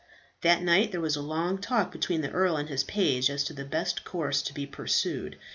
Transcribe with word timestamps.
That 0.41 0.63
night 0.63 0.91
there 0.91 0.99
was 0.99 1.15
a 1.15 1.21
long 1.21 1.59
talk 1.59 1.91
between 1.91 2.21
the 2.21 2.31
earl 2.31 2.57
and 2.57 2.67
his 2.69 2.83
page 2.83 3.29
as 3.29 3.43
to 3.43 3.53
the 3.53 3.65
best 3.65 4.03
course 4.03 4.41
to 4.41 4.51
be 4.51 4.65
pursued. 4.65 5.37